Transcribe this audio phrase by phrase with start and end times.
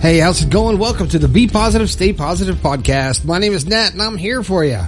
[0.00, 0.78] Hey, how's it going?
[0.78, 3.26] Welcome to the Be Positive, Stay Positive podcast.
[3.26, 4.80] My name is Nat and I'm here for you.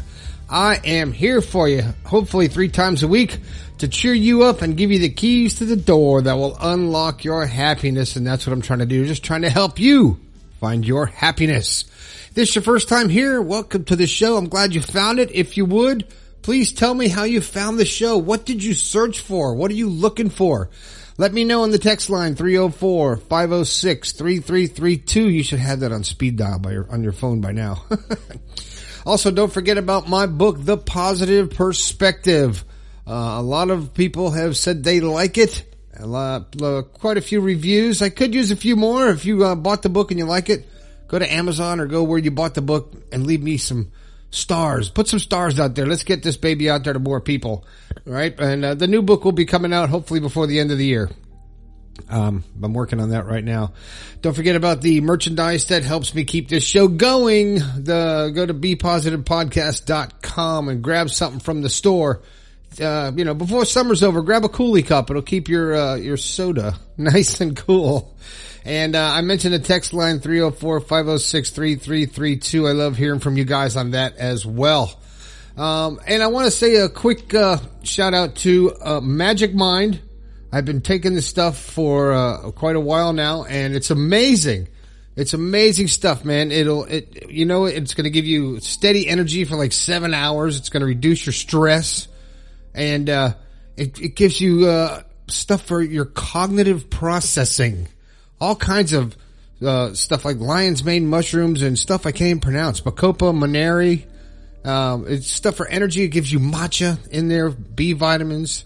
[0.48, 3.38] I am here for you, hopefully three times a week
[3.76, 7.24] to cheer you up and give you the keys to the door that will unlock
[7.24, 8.16] your happiness.
[8.16, 9.04] And that's what I'm trying to do.
[9.04, 10.18] Just trying to help you
[10.60, 11.84] find your happiness.
[12.28, 13.42] If this is your first time here.
[13.42, 14.38] Welcome to the show.
[14.38, 15.30] I'm glad you found it.
[15.30, 16.06] If you would,
[16.42, 18.18] please tell me how you found the show.
[18.18, 19.54] What did you search for?
[19.54, 20.70] What are you looking for?
[21.18, 25.32] Let me know on the text line 304-506-3332.
[25.32, 27.84] You should have that on speed dial by your, on your phone by now.
[29.06, 32.64] also, don't forget about my book, The Positive Perspective.
[33.06, 35.68] Uh, a lot of people have said they like it.
[35.98, 38.00] A lot, uh, quite a few reviews.
[38.00, 39.10] I could use a few more.
[39.10, 40.66] If you uh, bought the book and you like it,
[41.08, 43.92] go to Amazon or go where you bought the book and leave me some
[44.32, 44.90] stars.
[44.90, 45.86] Put some stars out there.
[45.86, 47.64] Let's get this baby out there to more people.
[48.04, 48.34] Right?
[48.40, 50.86] And uh, the new book will be coming out hopefully before the end of the
[50.86, 51.08] year.
[52.08, 53.74] Um, I'm working on that right now.
[54.22, 57.56] Don't forget about the merchandise that helps me keep this show going.
[57.56, 62.22] The go to bepositivepodcast.com and grab something from the store.
[62.80, 65.10] Uh, you know, before summer's over, grab a coolie cup.
[65.10, 68.16] It'll keep your uh, your soda nice and cool.
[68.64, 72.68] And uh, I mentioned the text line 304-506-3332.
[72.68, 74.98] I love hearing from you guys on that as well.
[75.56, 80.00] Um, and I want to say a quick uh, shout out to uh, Magic Mind.
[80.52, 84.68] I've been taking this stuff for uh, quite a while now, and it's amazing.
[85.16, 86.52] It's amazing stuff, man.
[86.52, 90.56] It'll, it, you know, it's going to give you steady energy for like seven hours.
[90.56, 92.06] It's going to reduce your stress,
[92.74, 93.34] and uh,
[93.76, 97.88] it, it gives you uh, stuff for your cognitive processing
[98.42, 99.16] all kinds of
[99.64, 102.80] uh, stuff like lion's mane mushrooms and stuff I can't even pronounce.
[102.80, 104.04] Bacopa monnieri.
[104.64, 106.02] Um, it's stuff for energy.
[106.02, 108.64] It gives you matcha in there, B vitamins.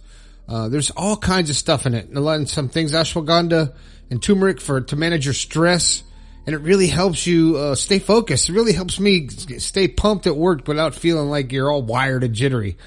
[0.48, 2.08] Uh, there's all kinds of stuff in it.
[2.08, 3.74] And some things, ashwagandha
[4.10, 6.02] and turmeric for, to manage your stress.
[6.46, 8.48] And it really helps you, uh, stay focused.
[8.48, 12.34] It really helps me stay pumped at work without feeling like you're all wired and
[12.34, 12.78] jittery.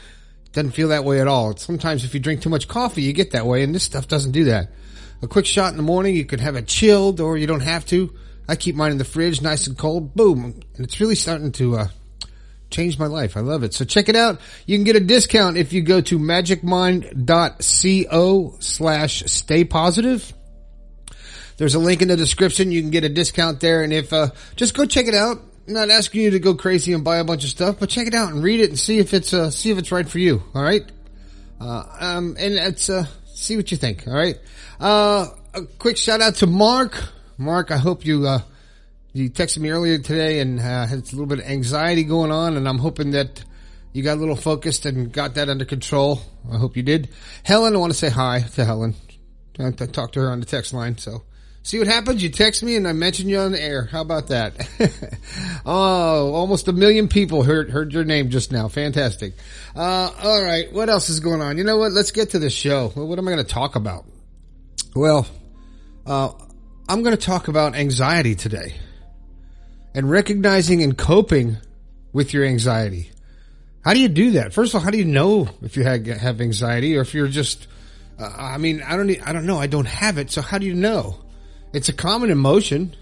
[0.45, 1.55] It doesn't feel that way at all.
[1.55, 4.31] Sometimes if you drink too much coffee, you get that way and this stuff doesn't
[4.31, 4.71] do that
[5.21, 6.15] a quick shot in the morning.
[6.15, 8.13] You could have it chilled or you don't have to.
[8.47, 10.15] I keep mine in the fridge, nice and cold.
[10.15, 10.59] Boom.
[10.75, 11.87] And it's really starting to, uh,
[12.69, 13.35] change my life.
[13.35, 13.73] I love it.
[13.73, 14.39] So check it out.
[14.65, 20.33] You can get a discount if you go to magicmind.co slash stay positive.
[21.57, 22.71] There's a link in the description.
[22.71, 23.83] You can get a discount there.
[23.83, 25.41] And if, uh, just go check it out.
[25.67, 28.07] I'm not asking you to go crazy and buy a bunch of stuff, but check
[28.07, 30.19] it out and read it and see if it's, uh, see if it's right for
[30.19, 30.41] you.
[30.55, 30.83] All right.
[31.59, 33.05] Uh, um, and it's, uh,
[33.39, 34.07] see what you think.
[34.07, 34.37] All right.
[34.79, 37.01] Uh, a quick shout out to Mark.
[37.37, 38.41] Mark, I hope you, uh,
[39.13, 42.57] you texted me earlier today and uh, had a little bit of anxiety going on,
[42.57, 43.43] and I'm hoping that
[43.93, 46.21] you got a little focused and got that under control.
[46.51, 47.09] I hope you did.
[47.43, 48.95] Helen, I want to say hi to Helen.
[49.59, 51.23] I talked to her on the text line, so
[51.63, 52.23] see what happens.
[52.23, 53.85] You text me and I mention you on the air.
[53.85, 54.53] How about that?
[55.65, 58.67] oh, almost a million people heard heard your name just now.
[58.67, 59.33] Fantastic.
[59.75, 61.57] Uh, all right, what else is going on?
[61.57, 61.91] You know what?
[61.91, 62.89] Let's get to the show.
[62.89, 64.05] What am I going to talk about?
[64.95, 65.27] Well,
[66.05, 66.31] uh,
[66.87, 68.75] I'm going to talk about anxiety today
[69.93, 71.57] and recognizing and coping
[72.13, 73.11] with your anxiety.
[73.83, 74.53] How do you do that?
[74.53, 77.27] First of all, how do you know if you have, have anxiety or if you're
[77.27, 77.67] just,
[78.19, 79.57] uh, I mean, I don't, I don't know.
[79.57, 80.31] I don't have it.
[80.31, 81.17] So how do you know?
[81.73, 82.95] It's a common emotion,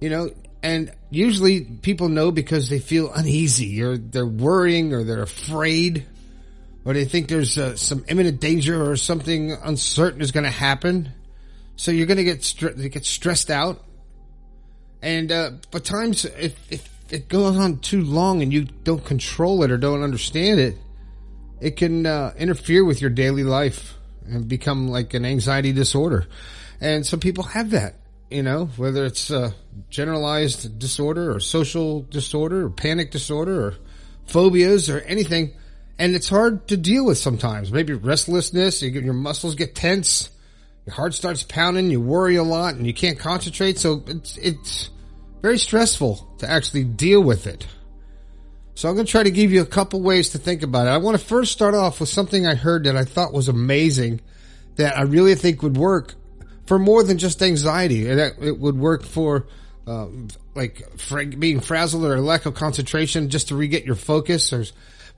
[0.00, 0.30] you know,
[0.62, 6.06] and usually people know because they feel uneasy or they're worrying or they're afraid
[6.84, 11.12] or they think there's uh, some imminent danger or something uncertain is going to happen.
[11.76, 13.82] So you're going to get get stressed out.
[15.00, 19.62] And uh, but times if, if it goes on too long and you don't control
[19.62, 20.76] it or don't understand it,
[21.60, 23.94] it can uh, interfere with your daily life
[24.26, 26.26] and become like an anxiety disorder.
[26.82, 27.94] And some people have that,
[28.30, 29.54] you know, whether it's a
[29.88, 33.74] generalized disorder or social disorder or panic disorder or
[34.26, 35.54] phobias or anything
[35.98, 37.70] and it's hard to deal with sometimes.
[37.70, 40.30] Maybe restlessness, you get, your muscles get tense,
[40.86, 43.78] your heart starts pounding, you worry a lot, and you can't concentrate.
[43.78, 44.90] So it's it's
[45.42, 47.66] very stressful to actually deal with it.
[48.74, 50.90] So I'm going to try to give you a couple ways to think about it.
[50.90, 54.22] I want to first start off with something I heard that I thought was amazing,
[54.76, 56.14] that I really think would work
[56.72, 58.06] for more than just anxiety.
[58.06, 59.46] It, it would work for
[59.86, 60.82] um, like
[61.38, 64.64] being frazzled or a lack of concentration, just to re-get your focus or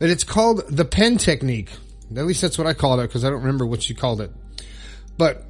[0.01, 1.71] but it's called the pen technique.
[2.17, 4.33] At least that's what I called it because I don't remember what she called it.
[5.17, 5.47] But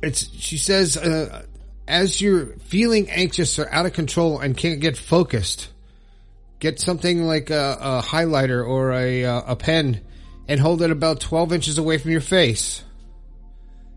[0.00, 1.42] it's, she says, uh,
[1.88, 5.70] as you're feeling anxious or out of control and can't get focused,
[6.60, 10.02] get something like a, a highlighter or a, uh, a pen
[10.46, 12.84] and hold it about 12 inches away from your face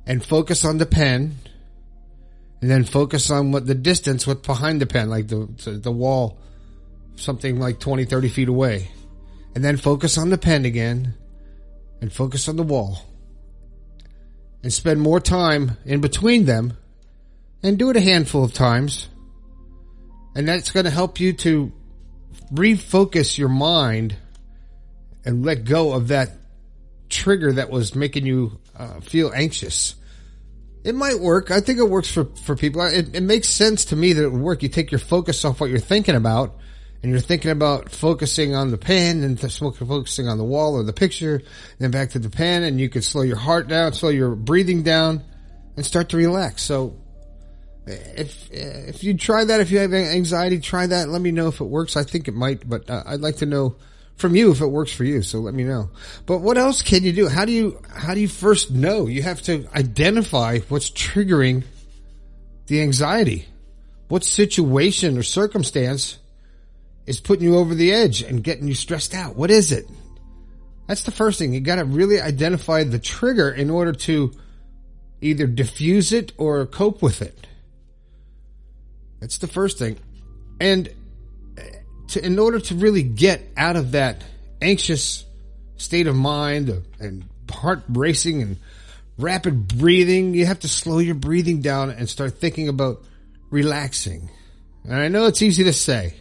[0.05, 1.37] and focus on the pen
[2.61, 6.37] and then focus on what the distance, what's behind the pen, like the, the wall,
[7.15, 8.89] something like 20, 30 feet away.
[9.55, 11.13] And then focus on the pen again
[12.01, 12.99] and focus on the wall
[14.63, 16.77] and spend more time in between them
[17.61, 19.09] and do it a handful of times.
[20.35, 21.71] And that's going to help you to
[22.51, 24.15] refocus your mind
[25.25, 26.31] and let go of that
[27.13, 29.95] trigger that was making you uh, feel anxious.
[30.83, 31.51] It might work.
[31.51, 32.81] I think it works for, for people.
[32.81, 34.63] It, it makes sense to me that it would work.
[34.63, 36.55] You take your focus off what you're thinking about
[37.01, 40.93] and you're thinking about focusing on the pen and focusing on the wall or the
[40.93, 41.41] picture,
[41.79, 44.83] then back to the pen and you could slow your heart down, slow your breathing
[44.83, 45.23] down
[45.75, 46.63] and start to relax.
[46.63, 46.97] So
[47.85, 51.09] if, if you try that, if you have anxiety, try that.
[51.09, 51.97] Let me know if it works.
[51.97, 53.75] I think it might, but uh, I'd like to know
[54.15, 55.21] from you if it works for you.
[55.21, 55.89] So let me know.
[56.25, 57.27] But what else can you do?
[57.27, 59.07] How do you, how do you first know?
[59.07, 61.63] You have to identify what's triggering
[62.67, 63.47] the anxiety.
[64.07, 66.19] What situation or circumstance
[67.05, 69.35] is putting you over the edge and getting you stressed out?
[69.35, 69.89] What is it?
[70.87, 71.53] That's the first thing.
[71.53, 74.31] You got to really identify the trigger in order to
[75.21, 77.47] either diffuse it or cope with it.
[79.19, 79.97] That's the first thing.
[80.59, 80.89] And
[82.13, 84.23] to, in order to really get out of that
[84.61, 85.25] anxious
[85.77, 86.69] state of mind
[86.99, 88.57] and heart racing and
[89.17, 93.03] rapid breathing, you have to slow your breathing down and start thinking about
[93.49, 94.29] relaxing.
[94.83, 96.15] And I know it's easy to say,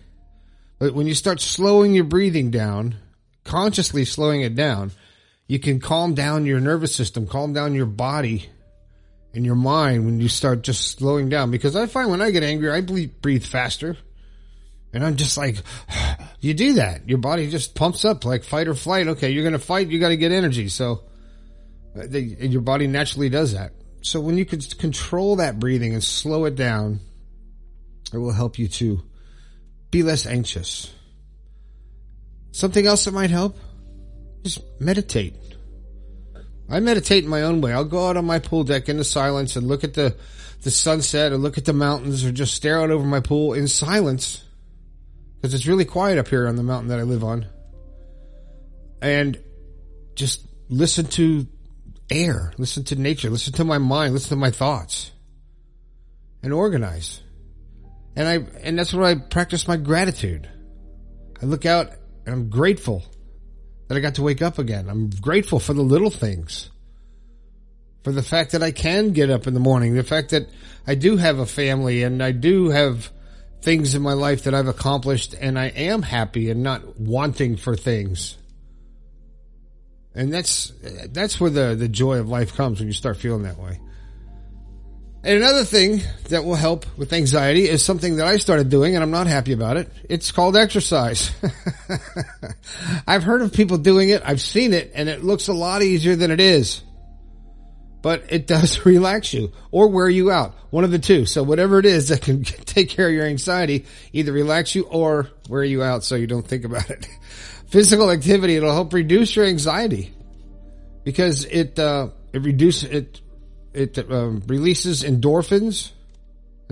[0.79, 2.97] but when you start slowing your breathing down,
[3.45, 4.93] consciously slowing it down,
[5.47, 8.49] you can calm down your nervous system, calm down your body
[9.35, 11.51] and your mind when you start just slowing down.
[11.51, 13.97] Because I find when I get angry, I breathe faster.
[14.93, 15.57] And I'm just like,
[16.41, 17.09] you do that.
[17.09, 19.09] Your body just pumps up like fight or flight.
[19.09, 19.89] Okay, you're going to fight.
[19.89, 20.69] You got to get energy.
[20.69, 21.05] So
[21.97, 23.73] uh, they, your body naturally does that.
[24.03, 27.01] So when you can control that breathing and slow it down,
[28.13, 29.03] it will help you to
[29.91, 30.93] be less anxious.
[32.51, 33.57] Something else that might help
[34.45, 35.35] is meditate.
[36.69, 37.73] I meditate in my own way.
[37.73, 40.17] I'll go out on my pool deck in the silence and look at the,
[40.63, 43.69] the sunset or look at the mountains or just stare out over my pool in
[43.69, 44.42] silence
[45.43, 47.47] because it's really quiet up here on the mountain that I live on.
[49.01, 49.43] And
[50.15, 51.49] just listen to
[52.09, 55.11] air, listen to nature, listen to my mind, listen to my thoughts
[56.45, 57.21] and organize.
[58.15, 60.49] And I, and that's what I practice my gratitude.
[61.43, 61.91] I look out
[62.25, 63.03] and I'm grateful
[63.89, 64.89] that I got to wake up again.
[64.89, 66.71] I'm grateful for the little things.
[68.05, 70.49] For the fact that I can get up in the morning, the fact that
[70.87, 73.11] I do have a family and I do have
[73.63, 77.77] things in my life that I've accomplished and I am happy and not wanting for
[77.77, 78.37] things.
[80.15, 80.73] And that's,
[81.11, 83.81] that's where the, the joy of life comes when you start feeling that way.
[85.25, 86.01] And another thing
[86.31, 89.53] that will help with anxiety is something that I started doing and I'm not happy
[89.53, 89.89] about it.
[90.09, 91.31] It's called exercise.
[93.07, 94.23] I've heard of people doing it.
[94.25, 96.83] I've seen it and it looks a lot easier than it is
[98.03, 100.55] but it does relax you or wear you out.
[100.71, 101.27] One of the two.
[101.27, 105.31] So whatever it is that can take care of your anxiety, either relax you or
[105.49, 107.09] wear you out so you don't think about it.
[107.69, 110.13] Physical activity, it'll help reduce your anxiety
[111.05, 113.21] because it, uh, it reduces, it,
[113.73, 115.93] it, um, releases endorphins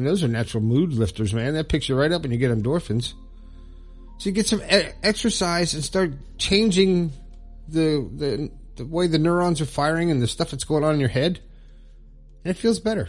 [0.00, 1.52] and those are natural mood lifters, man.
[1.52, 3.12] That picks you right up and you get endorphins.
[4.16, 7.12] So you get some exercise and start changing
[7.68, 11.00] the, the the way the neurons are firing and the stuff that's going on in
[11.00, 11.40] your head,
[12.44, 13.08] and it feels better.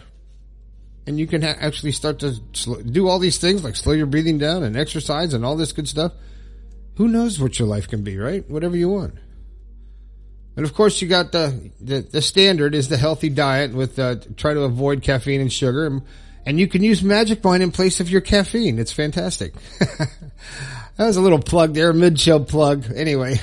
[1.07, 4.05] And you can ha- actually start to sl- do all these things like slow your
[4.05, 6.13] breathing down and exercise and all this good stuff.
[6.97, 8.47] Who knows what your life can be, right?
[8.49, 9.15] Whatever you want.
[10.55, 14.17] And of course, you got the, the, the standard is the healthy diet with, uh,
[14.35, 16.01] try to avoid caffeine and sugar.
[16.45, 18.77] And you can use Magic Mind in place of your caffeine.
[18.77, 19.53] It's fantastic.
[19.79, 20.09] that
[20.97, 22.85] was a little plug there, mid-show plug.
[22.93, 23.39] Anyway.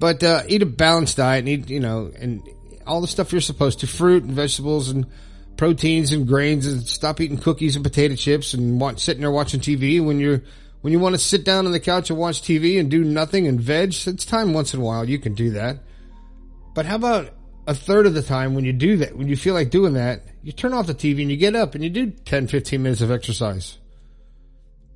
[0.00, 2.42] But uh, eat a balanced diet and eat, you know, and
[2.86, 5.06] all the stuff you're supposed to, fruit and vegetables and
[5.58, 9.60] proteins and grains and stop eating cookies and potato chips and watch, sitting there watching
[9.60, 10.42] TV when you're,
[10.80, 13.46] when you want to sit down on the couch and watch TV and do nothing
[13.46, 15.06] and veg, it's time once in a while.
[15.06, 15.80] You can do that.
[16.74, 17.34] But how about
[17.66, 20.22] a third of the time when you do that, when you feel like doing that,
[20.42, 23.02] you turn off the TV and you get up and you do 10, 15 minutes
[23.02, 23.76] of exercise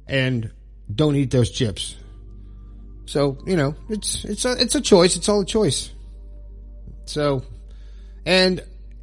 [0.07, 0.51] and
[0.93, 1.97] don't eat those chips.
[3.07, 5.17] So, you know, it's, it's a, it's a choice.
[5.17, 5.91] It's all a choice.
[7.07, 7.43] So,
[8.25, 8.63] and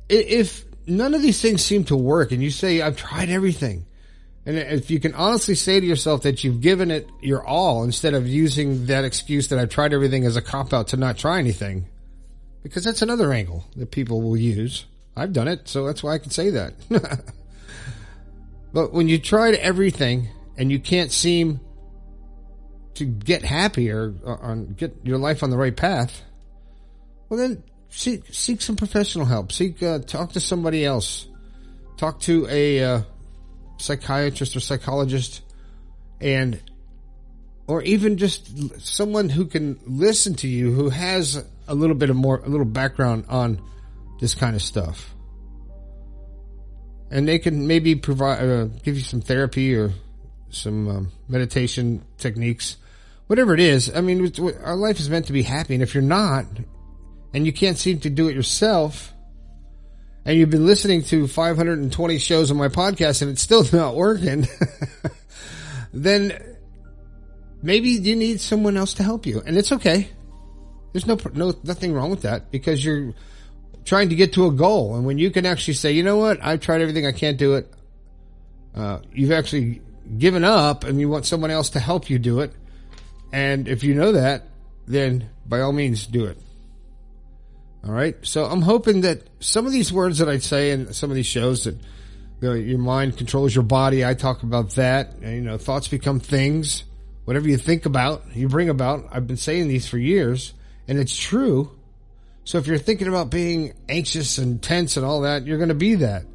[0.09, 3.85] if none of these things seem to work and you say, I've tried everything.
[4.45, 8.15] And if you can honestly say to yourself that you've given it your all instead
[8.15, 11.37] of using that excuse that I've tried everything as a cop out to not try
[11.37, 11.87] anything,
[12.63, 14.85] because that's another angle that people will use.
[15.15, 16.73] I've done it, so that's why I can say that.
[18.73, 21.59] But when you tried everything and you can't seem
[22.95, 26.21] to get happy or, or get your life on the right path,
[27.29, 29.51] well then seek seek some professional help.
[29.51, 31.27] Seek uh, talk to somebody else.
[31.97, 33.01] Talk to a uh,
[33.77, 35.41] psychiatrist or psychologist,
[36.19, 36.59] and
[37.67, 42.15] or even just someone who can listen to you who has a little bit of
[42.15, 43.61] more a little background on
[44.19, 45.13] this kind of stuff
[47.11, 49.91] and they can maybe provide uh, give you some therapy or
[50.51, 52.77] some um, meditation techniques
[53.31, 53.89] whatever it is.
[53.95, 54.29] I mean
[54.61, 55.73] our life is meant to be happy.
[55.73, 56.45] And if you're not
[57.33, 59.13] and you can't seem to do it yourself
[60.25, 64.47] and you've been listening to 520 shows on my podcast and it's still not working
[65.93, 66.57] then
[67.63, 69.41] maybe you need someone else to help you.
[69.45, 70.09] And it's okay.
[70.91, 73.13] There's no no nothing wrong with that because you're
[73.85, 74.95] trying to get to a goal.
[74.95, 77.55] And when you can actually say, you know what, I've tried everything, I can't do
[77.55, 77.73] it.
[78.75, 79.81] Uh, you've actually
[80.17, 82.53] given up and you want someone else to help you do it.
[83.31, 84.47] And if you know that,
[84.87, 86.37] then by all means do it.
[87.85, 88.15] All right.
[88.21, 91.25] So I'm hoping that some of these words that I say in some of these
[91.25, 91.77] shows that
[92.41, 94.05] your mind controls your body.
[94.05, 95.15] I talk about that.
[95.21, 96.83] And, you know, thoughts become things.
[97.25, 99.07] Whatever you think about, you bring about.
[99.11, 100.53] I've been saying these for years
[100.87, 101.71] and it's true.
[102.43, 105.75] So if you're thinking about being anxious and tense and all that, you're going to
[105.75, 106.25] be that.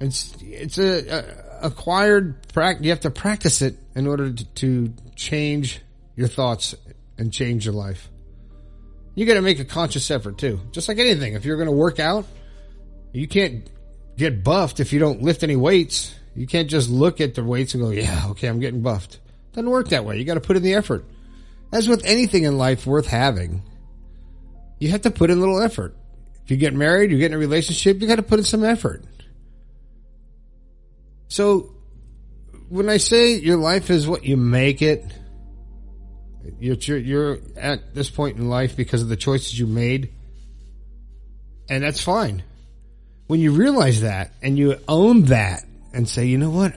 [0.00, 2.84] It's it's a, a acquired practice.
[2.84, 5.80] You have to practice it in order to change
[6.14, 6.74] your thoughts
[7.18, 8.10] and change your life.
[9.14, 10.60] You got to make a conscious effort too.
[10.72, 12.26] Just like anything, if you're going to work out,
[13.12, 13.68] you can't
[14.16, 16.14] get buffed if you don't lift any weights.
[16.36, 19.20] You can't just look at the weights and go, "Yeah, okay, I'm getting buffed."
[19.52, 20.18] Doesn't work that way.
[20.18, 21.04] You got to put in the effort.
[21.72, 23.62] As with anything in life worth having,
[24.80, 25.96] you have to put in a little effort.
[26.44, 28.64] If you get married, you get in a relationship, you got to put in some
[28.64, 29.04] effort.
[31.34, 31.74] So
[32.68, 35.04] when I say your life is what you make it,
[36.60, 40.12] you're, you're at this point in life because of the choices you made.
[41.68, 42.44] And that's fine.
[43.26, 46.72] When you realize that and you own that and say, you know what?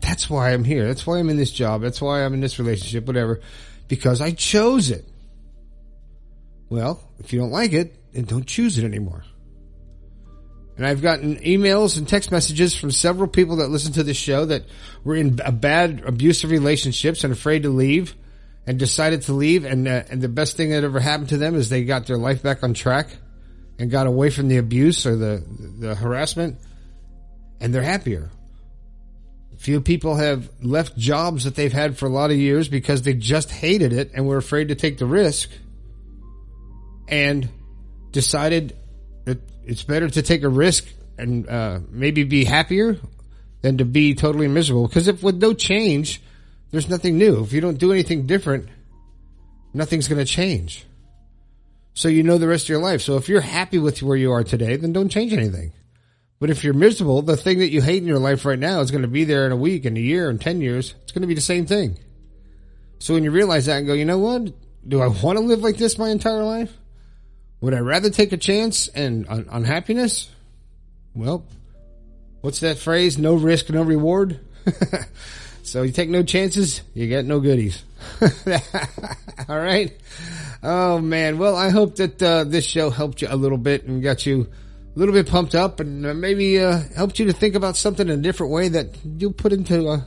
[0.00, 0.88] That's why I'm here.
[0.88, 1.80] That's why I'm in this job.
[1.80, 3.40] That's why I'm in this relationship, whatever.
[3.86, 5.04] Because I chose it.
[6.68, 9.22] Well, if you don't like it, then don't choose it anymore.
[10.76, 14.44] And I've gotten emails and text messages from several people that listen to this show
[14.46, 14.64] that
[15.04, 18.14] were in a bad abusive relationships and afraid to leave
[18.66, 19.64] and decided to leave.
[19.64, 22.18] And, uh, and the best thing that ever happened to them is they got their
[22.18, 23.08] life back on track
[23.78, 25.42] and got away from the abuse or the,
[25.78, 26.58] the harassment
[27.60, 28.30] and they're happier.
[29.56, 33.14] Few people have left jobs that they've had for a lot of years because they
[33.14, 35.48] just hated it and were afraid to take the risk
[37.08, 37.48] and
[38.10, 38.76] decided
[39.66, 40.86] it's better to take a risk
[41.18, 42.98] and uh, maybe be happier
[43.62, 44.86] than to be totally miserable.
[44.86, 46.22] Because if with no change,
[46.70, 47.42] there's nothing new.
[47.42, 48.68] If you don't do anything different,
[49.74, 50.86] nothing's going to change.
[51.94, 53.02] So you know the rest of your life.
[53.02, 55.72] So if you're happy with where you are today, then don't change anything.
[56.38, 58.90] But if you're miserable, the thing that you hate in your life right now is
[58.90, 60.94] going to be there in a week, in a year, in 10 years.
[61.02, 61.98] It's going to be the same thing.
[62.98, 64.52] So when you realize that and go, you know what?
[64.86, 66.72] Do I want to live like this my entire life?
[67.60, 70.28] Would I rather take a chance and on, on happiness?
[71.14, 71.46] Well,
[72.42, 73.16] what's that phrase?
[73.16, 74.40] No risk, no reward.
[75.62, 77.82] so you take no chances, you get no goodies.
[79.48, 79.96] All right.
[80.62, 81.38] Oh man.
[81.38, 84.42] Well, I hope that uh, this show helped you a little bit and got you
[84.94, 88.06] a little bit pumped up and uh, maybe uh, helped you to think about something
[88.06, 90.00] in a different way that you'll put into uh,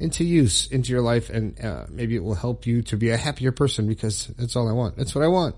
[0.00, 3.16] into use into your life and uh, maybe it will help you to be a
[3.16, 4.96] happier person because that's all I want.
[4.96, 5.54] That's what I want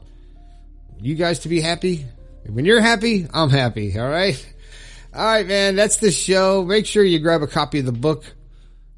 [1.00, 2.06] you guys to be happy.
[2.46, 3.98] When you're happy, I'm happy.
[3.98, 4.44] All right.
[5.14, 5.76] All right, man.
[5.76, 6.64] That's the show.
[6.64, 8.24] Make sure you grab a copy of the book.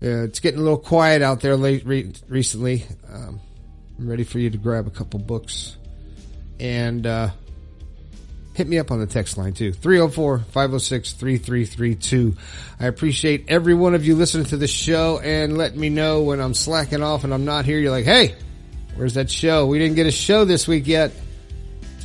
[0.03, 2.85] Uh, it's getting a little quiet out there late re- recently.
[3.11, 3.41] Um,
[3.99, 5.77] I'm ready for you to grab a couple books
[6.61, 7.31] and, uh,
[8.55, 9.73] hit me up on the text line too.
[9.73, 12.37] 304-506-3332.
[12.81, 16.41] I appreciate every one of you listening to the show and let me know when
[16.41, 17.79] I'm slacking off and I'm not here.
[17.79, 18.35] You're like, Hey,
[18.95, 19.67] where's that show?
[19.67, 21.13] We didn't get a show this week yet.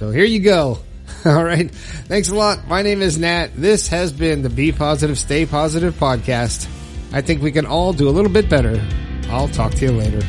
[0.02, 0.80] So here you go.
[1.26, 1.70] All right.
[1.70, 2.68] Thanks a lot.
[2.68, 3.50] My name is Nat.
[3.56, 6.68] This has been the Be Positive, Stay Positive podcast.
[7.14, 8.84] I think we can all do a little bit better.
[9.30, 10.22] I'll talk to you later.